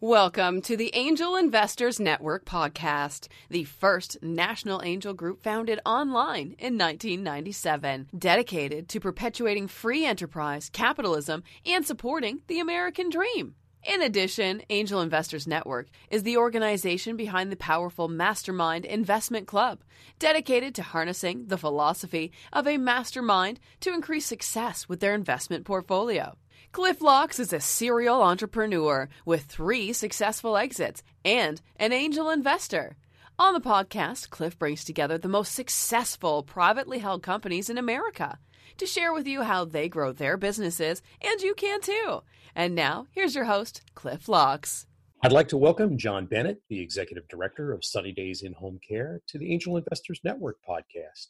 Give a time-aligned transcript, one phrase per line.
[0.00, 6.78] Welcome to the Angel Investors Network podcast, the first national angel group founded online in
[6.78, 13.56] 1997, dedicated to perpetuating free enterprise, capitalism, and supporting the American dream.
[13.82, 19.80] In addition, Angel Investors Network is the organization behind the powerful Mastermind Investment Club,
[20.20, 26.36] dedicated to harnessing the philosophy of a mastermind to increase success with their investment portfolio.
[26.70, 32.96] Cliff Locks is a serial entrepreneur with three successful exits and an angel investor.
[33.38, 38.38] On the podcast, Cliff brings together the most successful privately held companies in America
[38.76, 42.22] to share with you how they grow their businesses, and you can too.
[42.54, 44.86] And now, here's your host, Cliff Locks.
[45.22, 49.22] I'd like to welcome John Bennett, the Executive Director of Sunny Days in Home Care,
[49.28, 51.28] to the Angel Investors Network podcast.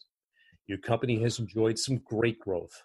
[0.66, 2.82] Your company has enjoyed some great growth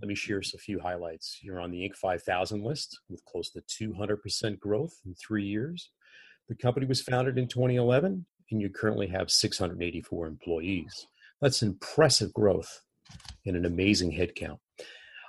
[0.00, 1.40] let me share a few highlights.
[1.42, 1.94] You're on the Inc.
[1.94, 5.90] 5000 list with close to 200% growth in three years.
[6.48, 11.06] The company was founded in 2011, and you currently have 684 employees.
[11.40, 12.80] That's impressive growth
[13.44, 14.58] and an amazing headcount.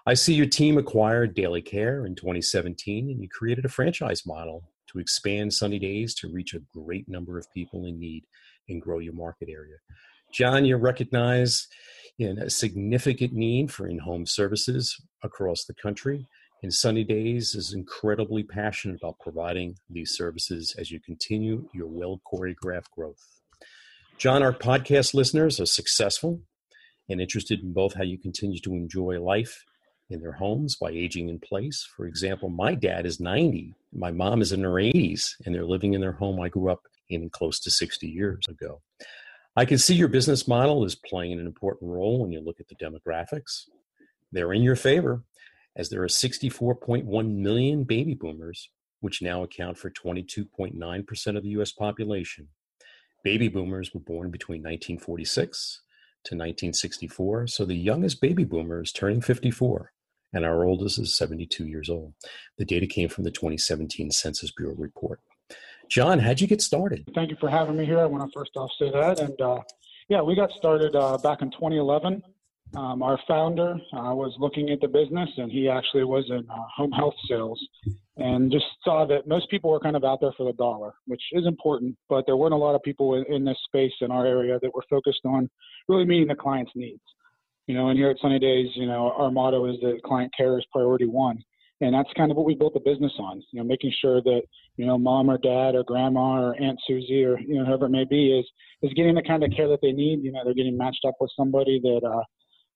[0.06, 4.64] I see your team acquired Daily Care in 2017, and you created a franchise model
[4.88, 8.24] to expand Sunny Days to reach a great number of people in need
[8.70, 9.76] and grow your market area.
[10.32, 11.68] John, you recognize
[12.18, 16.28] in a significant need for in-home services across the country.
[16.64, 22.22] And Sunny Days is incredibly passionate about providing these services as you continue your well
[22.32, 23.26] choreographed growth.
[24.18, 26.42] John, our podcast listeners are successful
[27.10, 29.66] and interested in both how you continue to enjoy life
[30.12, 31.88] in their homes by aging in place.
[31.98, 35.94] For example, my dad is 90, my mom is in her 80s, and they're living
[35.94, 38.82] in their home I grew up in close to 60 years ago.
[39.54, 42.70] I can see your business model is playing an important role when you look at
[42.70, 43.66] the demographics.
[44.32, 45.24] They're in your favor,
[45.76, 48.70] as there are 64.1 million baby boomers,
[49.02, 52.48] which now account for 22.9% of the US population.
[53.26, 55.82] Baby boomers were born between 1946
[56.24, 59.92] to 1964, so the youngest baby boomer is turning 54,
[60.32, 62.14] and our oldest is 72 years old.
[62.58, 65.20] The data came from the 2017 Census Bureau report.
[65.92, 67.04] John, how'd you get started?
[67.14, 68.00] Thank you for having me here.
[68.00, 69.20] I want to first off say that.
[69.20, 69.60] And uh,
[70.08, 72.24] yeah, we got started uh, back in 2011.
[72.78, 76.64] Um, our founder uh, was looking at the business, and he actually was in uh,
[76.74, 77.62] home health sales,
[78.16, 81.22] and just saw that most people were kind of out there for the dollar, which
[81.34, 84.26] is important, but there weren't a lot of people in, in this space in our
[84.26, 85.50] area that were focused on
[85.90, 87.04] really meeting the client's needs.
[87.68, 90.58] You know, and here at Sunny Days, you know, our motto is that client care
[90.58, 91.44] is priority one
[91.82, 93.42] and that's kind of what we built the business on.
[93.52, 94.42] You know, making sure that
[94.78, 97.90] you know mom or dad or grandma or Aunt Susie or you know whoever it
[97.90, 98.46] may be is
[98.82, 100.24] is getting the kind of care that they need.
[100.24, 102.24] You know, they're getting matched up with somebody that uh,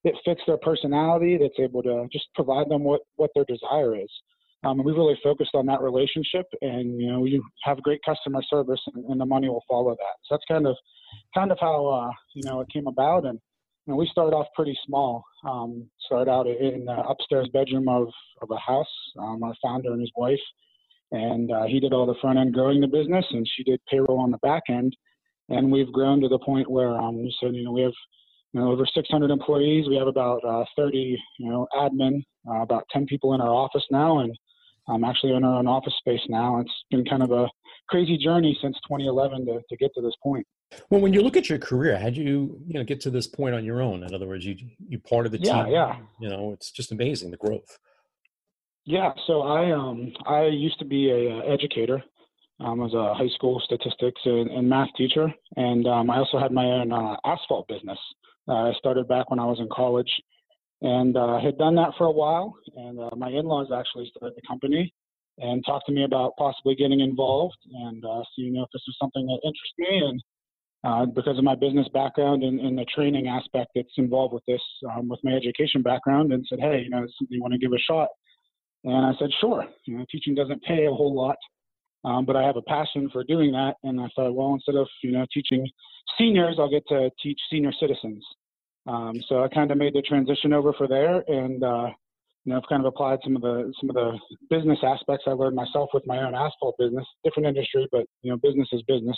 [0.03, 4.09] that fits their personality, that's able to just provide them what what their desire is.
[4.63, 8.41] Um, and we really focused on that relationship, and you know, you have great customer
[8.49, 10.15] service, and, and the money will follow that.
[10.23, 10.75] So that's kind of
[11.35, 13.39] kind of how uh, you know it came about, and
[13.91, 15.23] know, we started off pretty small.
[15.47, 18.07] Um, started out in the upstairs bedroom of,
[18.41, 18.88] of a house,
[19.19, 20.40] um, our founder and his wife.
[21.12, 24.19] And uh, he did all the front end growing the business, and she did payroll
[24.19, 24.95] on the back end.
[25.50, 27.94] And we've grown to the point where um, we you know, we have
[28.53, 29.88] you know, over 600 employees.
[29.88, 33.84] We have about uh, 30, you know, admin, uh, about 10 people in our office
[33.91, 34.35] now, and
[34.88, 36.59] I'm actually in our own office space now.
[36.59, 37.47] It's been kind of a
[37.88, 40.46] crazy journey since 2011 to, to get to this point.
[40.90, 43.56] Well, when you look at your career, how'd you you know get to this point
[43.56, 44.03] on your own?
[44.03, 44.56] In other words, you
[44.88, 45.73] you part of the yeah, team.
[45.73, 47.78] Yeah, You know, it's just amazing the growth.
[48.85, 49.12] Yeah.
[49.28, 52.03] So I um I used to be a, uh, educator.
[52.59, 56.40] Um, I was a high school statistics and, and math teacher, and um, I also
[56.40, 58.00] had my own uh, asphalt business.
[58.47, 60.09] Uh, I started back when I was in college,
[60.81, 62.56] and uh, had done that for a while.
[62.78, 64.94] And uh, my in-laws actually started the company
[65.38, 69.25] and talked to me about possibly getting involved and uh, seeing if this was something
[69.25, 70.01] that interests me.
[70.06, 70.23] And
[70.85, 74.62] uh, because of my business background and, and, the training aspect that's involved with this,
[74.91, 77.74] um, with my education background, and said, hey, you know, something you want to give
[77.74, 78.07] a shot.
[78.84, 79.66] And I said, sure.
[79.85, 81.38] You know, teaching doesn't pay a whole lot,
[82.03, 83.75] um, but I have a passion for doing that.
[83.83, 85.68] And I thought, well, instead of you know teaching
[86.19, 88.24] seniors, I'll get to teach senior citizens.
[88.88, 91.88] Um, so I kind of made the transition over for there, and uh,
[92.45, 94.18] you know, I've kind of applied some of the some of the
[94.50, 98.38] business aspects I learned myself with my own asphalt business, different industry, but you know,
[98.38, 99.18] business is business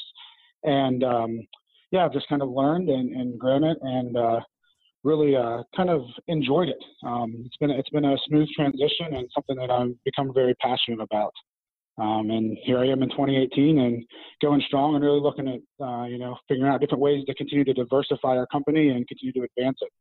[0.64, 1.40] and um,
[1.92, 4.40] yeah, I've just kind of learned and, and grown it, and uh,
[5.04, 6.84] really uh, kind of enjoyed it.
[7.04, 11.02] Um, it's been it's been a smooth transition and something that I've become very passionate
[11.02, 11.34] about.
[12.00, 14.06] Um, and here I am in 2018 and
[14.40, 17.64] going strong and really looking at uh, you know figuring out different ways to continue
[17.64, 19.92] to diversify our company and continue to advance it.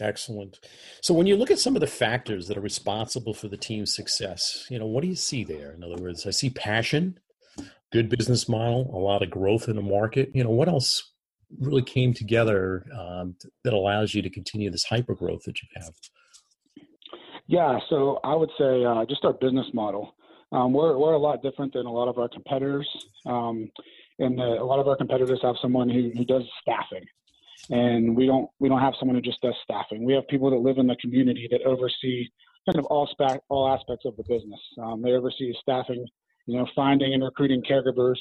[0.00, 0.60] Excellent.
[1.02, 3.94] So when you look at some of the factors that are responsible for the team's
[3.94, 5.72] success, you know, what do you see there?
[5.72, 7.18] In other words, I see passion,
[7.92, 10.30] good business model, a lot of growth in the market.
[10.34, 11.12] You know, what else
[11.58, 15.94] really came together um, that allows you to continue this hyper growth that you have?
[17.46, 20.14] Yeah, so I would say uh, just our business model.
[20.52, 22.88] Um, we're we're a lot different than a lot of our competitors,
[23.26, 23.70] um,
[24.18, 27.06] and the, a lot of our competitors have someone who, who does staffing,
[27.70, 30.04] and we don't we don't have someone who just does staffing.
[30.04, 32.28] We have people that live in the community that oversee
[32.66, 34.60] kind of all spa- all aspects of the business.
[34.80, 36.06] Um, they oversee staffing,
[36.46, 38.18] you know, finding and recruiting caregivers.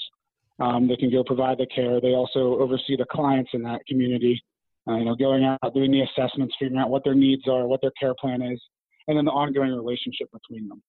[0.59, 2.01] Um, they can go provide the care.
[2.01, 4.41] They also oversee the clients in that community.
[4.87, 7.81] Uh, you know, going out, doing the assessments, figuring out what their needs are, what
[7.81, 8.61] their care plan is,
[9.07, 10.81] and then the ongoing relationship between them.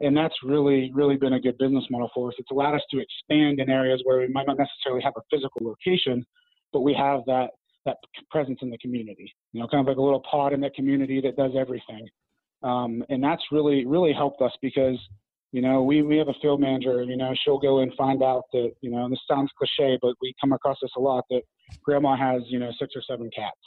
[0.00, 2.34] And that's really, really been a good business model for us.
[2.38, 5.64] It's allowed us to expand in areas where we might not necessarily have a physical
[5.64, 6.26] location,
[6.72, 7.50] but we have that
[7.84, 7.96] that
[8.30, 9.32] presence in the community.
[9.52, 12.08] You know, kind of like a little pod in the community that does everything.
[12.62, 14.98] Um, and that's really, really helped us because,
[15.52, 18.44] you know, we, we have a field manager, you know, she'll go and find out
[18.52, 21.42] that, you know, this sounds cliche, but we come across this a lot that
[21.82, 23.60] grandma has, you know, six or seven cats.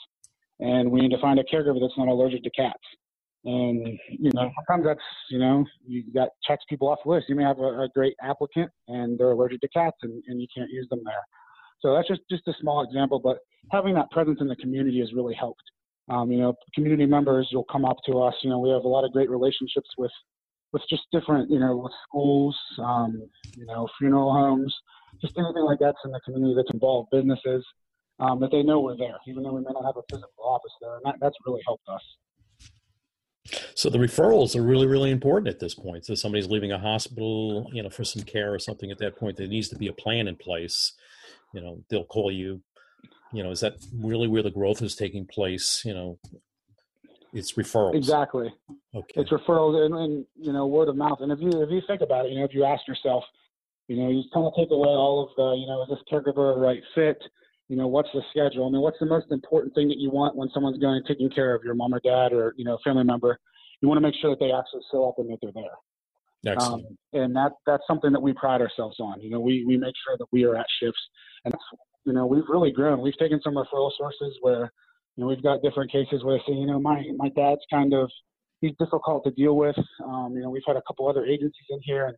[0.59, 2.81] And we need to find a caregiver that's not allergic to cats.
[3.45, 4.99] And, you know, sometimes that's,
[5.29, 7.29] you know, you got checks people off the list.
[7.29, 10.47] You may have a, a great applicant and they're allergic to cats and, and you
[10.53, 11.23] can't use them there.
[11.79, 13.39] So that's just, just a small example, but
[13.71, 15.63] having that presence in the community has really helped.
[16.09, 18.33] Um, you know, community members will come up to us.
[18.41, 20.12] You know, we have a lot of great relationships with,
[20.71, 24.74] with just different, you know, with schools, um, you know, funeral homes,
[25.21, 27.65] just anything like that's in the community that's involved, businesses,
[28.19, 30.71] um, that they know we're there, even though we may not have a physical office
[30.81, 30.95] there.
[30.95, 32.01] And that, that's really helped us.
[33.75, 36.06] So the referrals are really, really important at this point.
[36.06, 39.38] So somebody's leaving a hospital, you know, for some care or something at that point,
[39.38, 40.94] there needs to be a plan in place.
[41.53, 42.61] You know, they'll call you.
[43.33, 45.81] You know, is that really where the growth is taking place?
[45.83, 46.19] You know,
[47.33, 47.95] it's referrals.
[47.95, 48.53] Exactly.
[48.95, 49.21] Okay.
[49.21, 51.19] It's referrals and, and you know word of mouth.
[51.21, 53.23] And if you if you think about it, you know, if you ask yourself,
[53.88, 56.55] you know, you kind of take away all of the, you know, is this caregiver
[56.55, 57.21] a right fit?
[57.69, 58.67] You know, what's the schedule?
[58.67, 61.29] I mean, what's the most important thing that you want when someone's going and taking
[61.29, 63.39] care of your mom or dad or you know family member?
[63.81, 65.77] You want to make sure that they actually show up and that they're there.
[66.62, 69.19] Um, and that that's something that we pride ourselves on.
[69.22, 71.01] You know, we we make sure that we are at shifts,
[71.45, 71.54] and
[72.06, 73.01] you know we've really grown.
[73.01, 74.72] We've taken some referral sources where
[75.16, 77.94] you know we've got different cases where they say, you know, my my dad's kind
[77.94, 78.10] of
[78.62, 79.78] he's difficult to deal with.
[80.06, 82.16] Um, you know, we've had a couple other agencies in here, and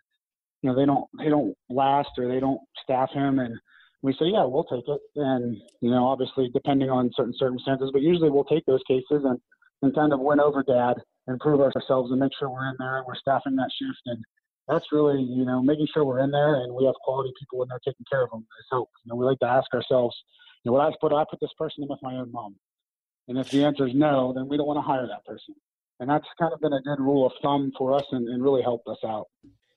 [0.61, 3.55] you know they don't they don't last or they don't staff him, and
[4.01, 5.01] we say, yeah, we'll take it.
[5.15, 9.39] And you know, obviously depending on certain circumstances, but usually we'll take those cases and
[9.81, 10.95] and kind of win over dad
[11.27, 14.01] and prove ourselves and make sure we're in there and we're staffing that shift.
[14.05, 14.23] And
[14.67, 17.69] that's really, you know, making sure we're in there and we have quality people in
[17.69, 18.45] there taking care of them.
[18.71, 20.15] So, you know, we like to ask ourselves,
[20.63, 22.55] you know, would I put I put this person in with my own mom?
[23.27, 25.55] And if the answer is no, then we don't want to hire that person.
[25.99, 28.61] And that's kind of been a good rule of thumb for us and, and really
[28.61, 29.27] helped us out.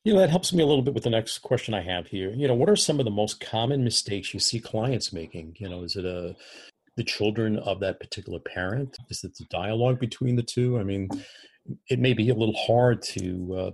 [0.05, 2.31] You know, that helps me a little bit with the next question I have here.
[2.31, 5.56] You know, what are some of the most common mistakes you see clients making?
[5.59, 6.35] You know, is it a
[6.97, 8.99] the children of that particular parent?
[9.11, 10.79] Is it the dialogue between the two?
[10.79, 11.09] I mean,
[11.89, 13.71] it may be a little hard to uh,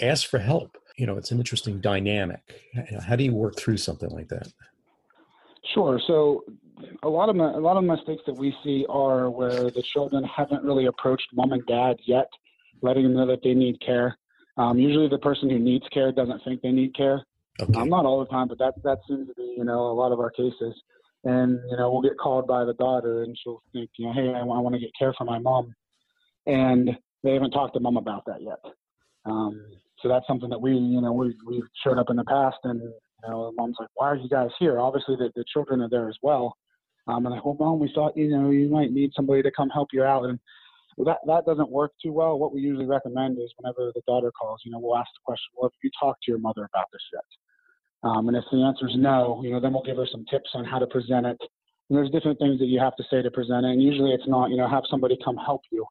[0.00, 0.76] ask for help.
[0.96, 2.40] You know, it's an interesting dynamic.
[3.06, 4.48] How do you work through something like that?
[5.74, 6.00] Sure.
[6.06, 6.44] So,
[7.02, 10.64] a lot of a lot of mistakes that we see are where the children haven't
[10.64, 12.28] really approached mom and dad yet,
[12.82, 14.16] letting them know that they need care.
[14.56, 17.24] Um, usually, the person who needs care doesn't think they need care.
[17.60, 17.78] Okay.
[17.78, 20.12] Um, not all the time, but that that seems to be you know a lot
[20.12, 20.74] of our cases
[21.28, 24.32] and you know we'll get called by the daughter and she'll think you know hey
[24.34, 25.74] I, I want to get care for my mom.
[26.46, 26.90] And
[27.22, 28.60] they haven't talked to mom about that yet.
[29.26, 29.62] Um,
[30.00, 32.80] so that's something that we you know we we've showed up in the past and
[32.80, 34.80] you know mom's like why are you guys here?
[34.80, 36.56] Obviously the, the children are there as well.
[37.06, 39.68] Um, and like well mom we thought you know you might need somebody to come
[39.68, 40.24] help you out.
[40.24, 40.38] And
[41.04, 42.38] that that doesn't work too well.
[42.38, 45.50] What we usually recommend is whenever the daughter calls you know we'll ask the question
[45.56, 47.24] well have you talked to your mother about this yet
[48.02, 50.50] um, and if the answer is no, you know, then we'll give her some tips
[50.54, 51.38] on how to present it.
[51.88, 53.70] And there's different things that you have to say to present it.
[53.70, 55.84] And usually it's not, you know, have somebody come help you.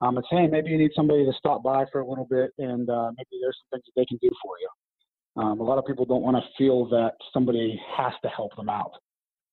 [0.00, 2.88] Um, it's, hey, maybe you need somebody to stop by for a little bit and
[2.88, 5.42] uh, maybe there's some things that they can do for you.
[5.42, 8.68] Um, a lot of people don't want to feel that somebody has to help them
[8.68, 8.92] out.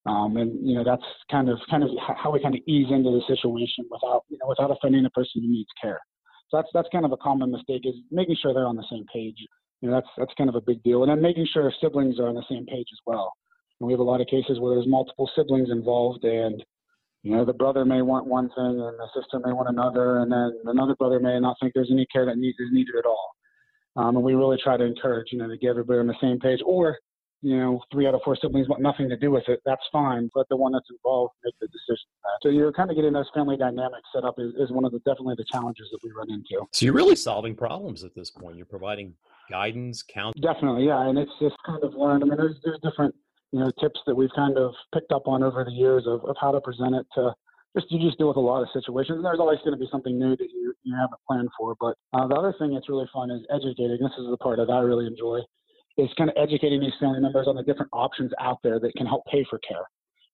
[0.08, 3.10] Um, and you know that's kind of kind of how we kind of ease into
[3.10, 6.00] the situation without you know without offending the person who needs care.
[6.50, 9.06] So that's that's kind of a common mistake is making sure they're on the same
[9.12, 9.38] page
[9.86, 11.04] you know, that's that's kind of a big deal.
[11.04, 13.32] And then making sure siblings are on the same page as well.
[13.80, 16.64] And we have a lot of cases where there's multiple siblings involved, and
[17.22, 20.32] you know, the brother may want one thing, and the sister may want another, and
[20.32, 23.30] then another brother may not think there's any care that need, is needed at all.
[23.96, 26.40] Um, and we really try to encourage, you know, to get everybody on the same
[26.40, 26.62] page.
[26.66, 26.98] Or,
[27.42, 30.32] you know, three out of four siblings want nothing to do with it, that's fine.
[30.34, 32.08] But the one that's involved make the decision.
[32.42, 35.00] So you're kind of getting those family dynamics set up is, is one of the
[35.00, 36.66] definitely the challenges that we run into.
[36.72, 38.58] So you're really solving problems at this point.
[38.58, 39.14] You're providing
[39.50, 40.42] guidance, counsel.
[40.42, 42.24] Definitely, yeah, and it's just kind of learned.
[42.24, 43.16] I mean, there's there's different
[43.52, 46.36] you know tips that we've kind of picked up on over the years of, of
[46.40, 47.34] how to present it to
[47.76, 49.18] just you just deal with a lot of situations.
[49.18, 51.76] And there's always going to be something new that you you haven't planned for.
[51.80, 53.98] But uh, the other thing that's really fun is educating.
[54.00, 55.40] This is the part that I really enjoy
[55.98, 59.08] is kind of educating these family members on the different options out there that can
[59.08, 59.84] help pay for care.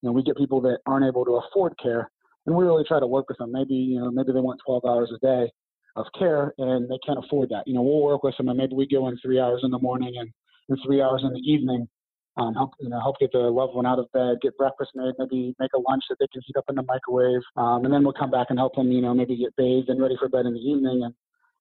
[0.01, 2.09] You know, we get people that aren't able to afford care,
[2.45, 3.51] and we really try to work with them.
[3.51, 5.51] Maybe you know maybe they want 12 hours a day
[5.95, 7.67] of care and they can't afford that.
[7.67, 9.79] You know, we'll work with them and maybe we go in three hours in the
[9.79, 10.29] morning and,
[10.69, 11.87] and three hours in the evening
[12.37, 15.13] um, help you know help get the loved one out of bed, get breakfast made,
[15.19, 18.03] maybe make a lunch that they can heat up in the microwave, um, and then
[18.03, 20.45] we'll come back and help them you know maybe get bathed and ready for bed
[20.45, 21.13] in the evening, and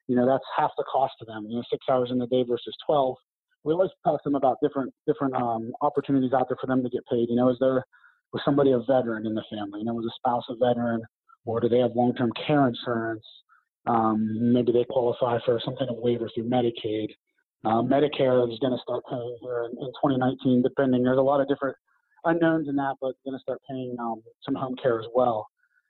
[0.06, 1.46] you know that's half the cost to them.
[1.48, 3.16] You know, six hours in the day versus twelve.
[3.64, 6.88] We always talk to them about different different um, opportunities out there for them to
[6.88, 7.28] get paid.
[7.28, 7.84] You know, is there
[8.32, 9.80] was somebody a veteran in the family?
[9.80, 11.02] You know, was a spouse a veteran,
[11.44, 13.24] or do they have long-term care insurance?
[13.86, 17.08] Um, maybe they qualify for some kind of waiver through Medicaid.
[17.64, 21.02] Uh, Medicare is going to start paying here in, in 2019, depending.
[21.02, 21.76] There's a lot of different
[22.24, 25.46] unknowns in that, but going to start paying um, some home care as well.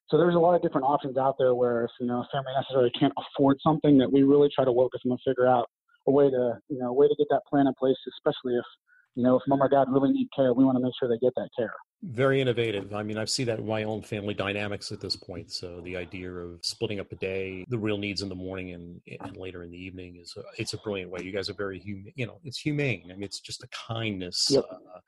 [0.09, 2.53] So there's a lot of different options out there where if you know a family
[2.57, 5.71] necessarily can't afford something, that we really try to work with them and figure out
[6.09, 8.65] a way to you know a way to get that plan in place, especially if
[9.15, 11.19] you know if mom or dad really need care, we want to make sure they
[11.19, 12.95] get that care very innovative.
[12.95, 15.53] I mean, I've seen that in my own family dynamics at this point.
[15.53, 19.01] So the idea of splitting up a day, the real needs in the morning and,
[19.21, 21.21] and later in the evening is a, it's a brilliant way.
[21.23, 22.13] You guys are very humane.
[22.17, 23.11] You know, it's humane.
[23.11, 24.49] I mean, it's just a kindness.
[24.51, 24.65] Yep.
[24.71, 25.01] Uh,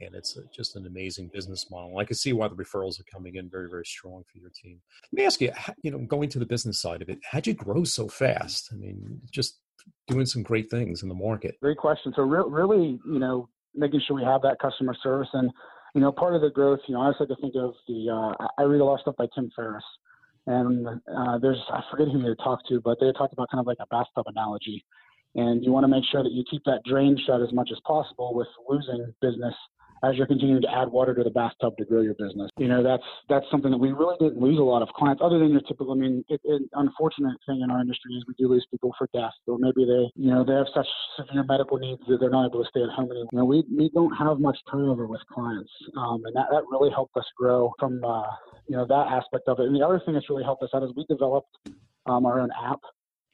[0.00, 1.98] and it's a, just an amazing business model.
[1.98, 4.80] I can see why the referrals are coming in very, very strong for your team.
[5.12, 7.54] Let me ask you, you know, going to the business side of it, how'd you
[7.54, 8.70] grow so fast?
[8.72, 9.60] I mean, just
[10.08, 11.54] doing some great things in the market.
[11.62, 12.12] Great question.
[12.16, 15.50] So re- really, you know, making sure we have that customer service and
[15.94, 18.08] you know, part of the growth, you know, I also like to think of the,
[18.10, 19.84] uh, I read a lot of stuff by Tim Ferriss.
[20.46, 23.66] And uh, there's, I forget who they talked to, but they talked about kind of
[23.66, 24.84] like a bathtub analogy.
[25.34, 27.78] And you want to make sure that you keep that drain shut as much as
[27.86, 29.54] possible with losing business
[30.04, 32.50] as you're continuing to add water to the bathtub to grow your business.
[32.58, 35.38] You know, that's that's something that we really didn't lose a lot of clients, other
[35.38, 35.92] than your typical.
[35.92, 39.08] I mean, it, it, unfortunate thing in our industry is we do lose people for
[39.14, 42.46] death, or maybe they, you know, they have such severe medical needs that they're not
[42.46, 43.28] able to stay at home anymore.
[43.32, 46.90] You know, we we don't have much turnover with clients, um, and that that really
[46.90, 48.26] helped us grow from uh,
[48.66, 49.66] you know that aspect of it.
[49.66, 51.56] And the other thing that's really helped us out is we developed
[52.06, 52.80] um, our own app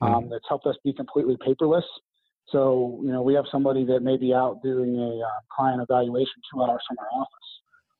[0.00, 0.30] um, mm-hmm.
[0.30, 1.82] that's helped us be completely paperless.
[2.52, 6.40] So, you know, we have somebody that may be out doing a uh, client evaluation
[6.52, 7.48] two hours from our office.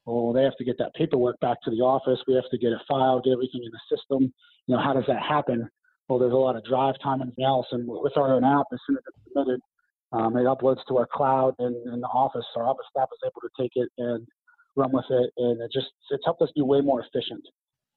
[0.06, 2.18] Well, they have to get that paperwork back to the office.
[2.26, 4.32] We have to get it filed, get everything in the system.
[4.66, 5.68] You know, how does that happen?
[6.08, 7.66] Well, there's a lot of drive time and else.
[7.72, 9.60] And with our own app, as soon as it's submitted,
[10.12, 12.46] um, it uploads to our cloud and, in the office.
[12.56, 14.26] Our office staff is able to take it and
[14.76, 15.30] run with it.
[15.36, 17.44] And it just, it's helped us be way more efficient,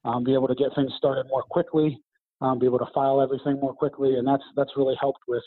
[0.03, 1.97] um, be able to get things started more quickly,
[2.41, 4.15] um, be able to file everything more quickly.
[4.15, 5.43] And that's, that's really helped with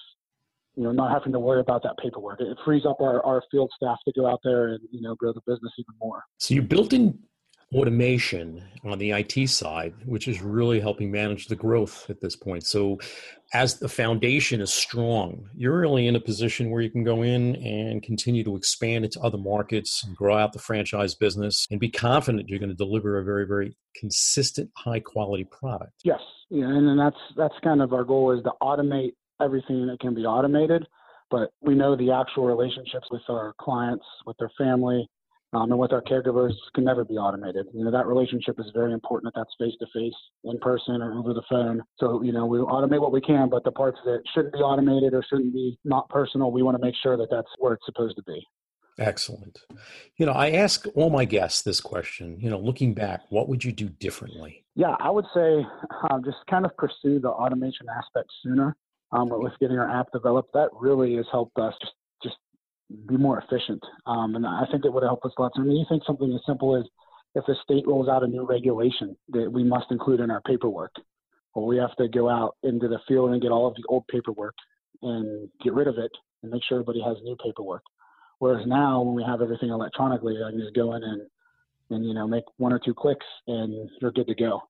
[0.76, 2.40] you know, not having to worry about that paperwork.
[2.40, 5.32] It frees up our, our field staff to go out there and, you know, grow
[5.32, 6.24] the business even more.
[6.38, 7.18] So you built in
[7.74, 12.64] automation on the IT side, which is really helping manage the growth at this point.
[12.64, 13.00] So
[13.52, 17.56] as the foundation is strong, you're really in a position where you can go in
[17.56, 21.90] and continue to expand into other markets and grow out the franchise business and be
[21.90, 25.92] confident you're going to deliver a very, very consistent, high quality product.
[26.04, 26.20] Yes.
[26.50, 30.24] Yeah, and that's that's kind of our goal is to automate everything that can be
[30.24, 30.86] automated,
[31.30, 35.08] but we know the actual relationships with our clients, with their family,
[35.54, 37.66] um, and with our caregivers can never be automated.
[37.72, 40.14] You know, that relationship is very important if that's face to face,
[40.44, 41.82] in person, or over the phone.
[41.98, 45.14] So, you know, we automate what we can, but the parts that shouldn't be automated
[45.14, 48.16] or shouldn't be not personal, we want to make sure that that's where it's supposed
[48.16, 48.44] to be.
[48.98, 49.60] Excellent.
[50.16, 52.38] You know, I ask all my guests this question.
[52.38, 54.64] You know, looking back, what would you do differently?
[54.76, 55.64] Yeah, I would say
[56.10, 58.76] um, just kind of pursue the automation aspect sooner
[59.14, 61.92] um, with getting our app developed, that really has helped us just
[62.22, 62.36] just
[63.06, 63.82] be more efficient.
[64.06, 65.54] Um, and I think it would have helped us lots.
[65.56, 66.84] I mean, you think something as simple as
[67.34, 70.92] if the state rolls out a new regulation that we must include in our paperwork,
[71.54, 74.06] well, we have to go out into the field and get all of the old
[74.08, 74.54] paperwork
[75.02, 76.10] and get rid of it
[76.42, 77.82] and make sure everybody has new paperwork.
[78.38, 81.22] Whereas now, when we have everything electronically, I can just go in and
[81.90, 84.60] and you know make one or two clicks and you're good to go,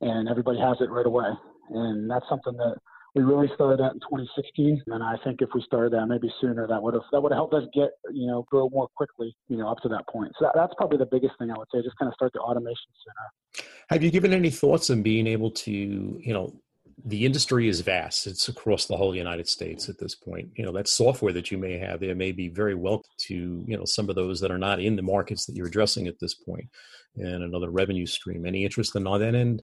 [0.00, 1.28] and everybody has it right away.
[1.70, 2.76] And that's something that
[3.14, 6.66] we really started that in 2016, and I think if we started that maybe sooner,
[6.66, 9.56] that would have that would have helped us get you know grow more quickly, you
[9.56, 10.32] know, up to that point.
[10.38, 11.80] So that, that's probably the biggest thing I would say.
[11.82, 13.68] Just kind of start the automation sooner.
[13.90, 16.54] Have you given any thoughts on being able to you know
[17.04, 18.26] the industry is vast.
[18.26, 20.50] It's across the whole United States at this point.
[20.54, 23.76] You know, that software that you may have there may be very well to, you
[23.76, 26.34] know, some of those that are not in the markets that you're addressing at this
[26.34, 26.68] point
[27.16, 28.46] and another revenue stream.
[28.46, 29.62] Any interest in on that end?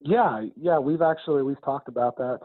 [0.00, 2.40] Yeah, yeah, we've actually we've talked about that.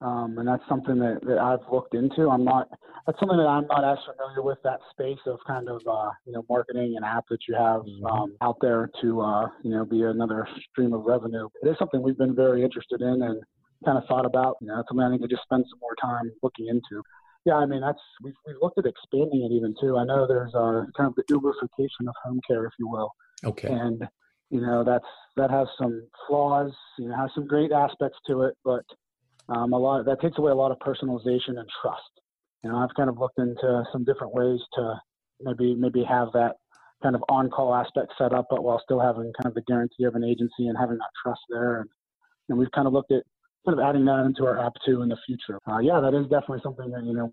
[0.00, 2.30] Um, and that's something that, that I've looked into.
[2.30, 2.68] I'm not
[3.06, 6.32] that's something that I'm not as familiar with that space of kind of uh, you
[6.32, 8.04] know marketing and app that you have mm-hmm.
[8.04, 11.48] um, out there to uh, you know be another stream of revenue.
[11.62, 13.42] It is something we've been very interested in and
[13.84, 14.56] kind of thought about.
[14.60, 17.02] You know, that's something I need to just spend some more time looking into.
[17.44, 19.96] Yeah, I mean that's we've, we've looked at expanding it even too.
[19.96, 23.10] I know there's a kind of the Uberification of home care, if you will.
[23.42, 23.68] Okay.
[23.68, 24.06] And
[24.50, 26.72] you know that's that has some flaws.
[26.98, 28.84] You know, has some great aspects to it, but
[29.48, 32.02] um, a lot that takes away a lot of personalization and trust.
[32.62, 35.00] You know, I've kind of looked into some different ways to
[35.40, 36.56] maybe maybe have that
[37.02, 40.16] kind of on-call aspect set up, but while still having kind of the guarantee of
[40.16, 41.80] an agency and having that trust there.
[41.80, 41.90] And,
[42.48, 43.22] and we've kind of looked at
[43.64, 45.58] kind of adding that into our app too in the future.
[45.70, 47.32] Uh, yeah, that is definitely something that you know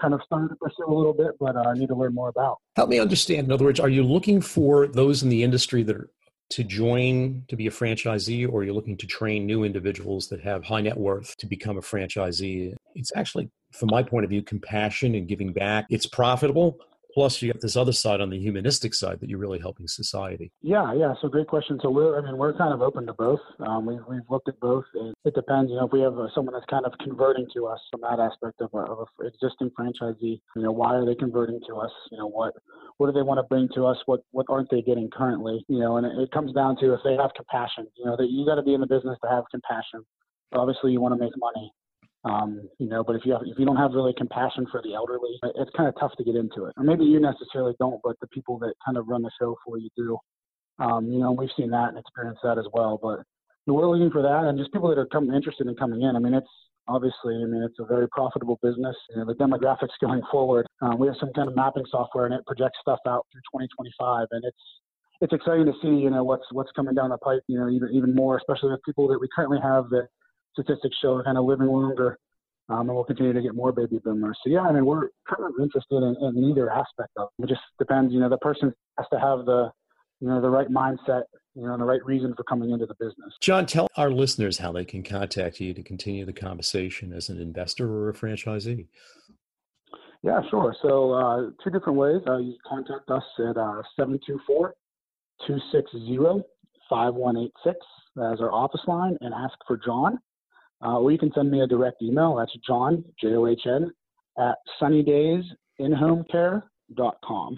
[0.00, 2.28] kind of started to pursue a little bit, but uh, I need to learn more
[2.28, 2.58] about.
[2.74, 3.46] Help me understand.
[3.46, 6.10] In other words, are you looking for those in the industry that are
[6.50, 10.64] to join to be a franchisee, or you're looking to train new individuals that have
[10.64, 12.74] high net worth to become a franchisee?
[12.94, 15.86] It's actually, from my point of view, compassion and giving back.
[15.90, 16.78] It's profitable,
[17.16, 20.52] plus you got this other side on the humanistic side that you're really helping society.
[20.60, 21.14] Yeah yeah.
[21.22, 21.78] So great question.
[21.82, 23.40] So we're i mean we're kind of open to both.
[23.60, 26.28] Um, we've, we've looked at both and it depends you know if we have uh,
[26.34, 30.40] someone that's kind of converting to us from that aspect of, a, of existing franchisee
[30.56, 31.92] you know why are they converting to us?
[32.12, 32.52] You know what
[32.98, 33.96] what do they want to bring to us?
[34.04, 35.64] What what aren't they getting currently?
[35.68, 38.28] You know and it, it comes down to if they have compassion you know that
[38.28, 40.04] you got to be in the business to have compassion.
[40.52, 41.72] Obviously you want to make money
[42.26, 44.94] um, you know, but if you have, if you don't have really compassion for the
[44.94, 46.74] elderly, it's kind of tough to get into it.
[46.76, 49.78] Or maybe you necessarily don't, but the people that kind of run the show for
[49.78, 50.18] you do.
[50.78, 52.98] Um, you know, we've seen that and experienced that as well.
[53.00, 53.20] But
[53.66, 56.16] we're looking for that, and just people that are coming interested in coming in.
[56.16, 56.50] I mean, it's
[56.88, 58.96] obviously, I mean, it's a very profitable business.
[59.10, 62.34] You know, the demographics going forward, um, we have some kind of mapping software, and
[62.34, 64.56] it projects stuff out through 2025, and it's
[65.22, 67.42] it's exciting to see, you know, what's what's coming down the pipe.
[67.46, 70.08] You know, even even more, especially with people that we currently have that
[70.56, 72.18] statistics show are kind of living longer,
[72.68, 74.38] um, and we'll continue to get more baby boomers.
[74.42, 77.44] So yeah, I mean, we're kind of interested in, in either aspect of it.
[77.44, 78.12] It just depends.
[78.12, 79.70] You know, the person has to have the
[80.20, 81.24] you know the right mindset
[81.56, 83.32] you know, and the right reason for coming into the business.
[83.40, 87.40] John, tell our listeners how they can contact you to continue the conversation as an
[87.40, 88.86] investor or a franchisee.
[90.22, 90.74] Yeah, sure.
[90.82, 92.20] So, uh, two different ways.
[92.26, 94.74] Uh, you contact us at uh, 724
[95.46, 96.42] 260
[96.88, 97.76] 5186
[98.32, 100.18] as our office line and ask for John.
[100.84, 102.36] Uh, or you can send me a direct email.
[102.36, 103.90] That's John, J O H N,
[104.38, 107.56] at sunnydaysinhomecare.com.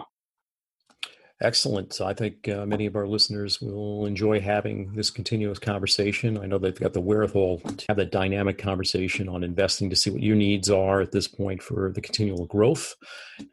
[1.41, 1.93] Excellent.
[1.93, 6.37] So I think uh, many of our listeners will enjoy having this continuous conversation.
[6.37, 10.09] I know they've got the wherewithal to have that dynamic conversation on investing to see
[10.09, 12.93] what your needs are at this point for the continual growth.